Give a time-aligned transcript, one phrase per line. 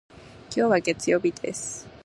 [0.45, 1.87] 今日は月曜日です。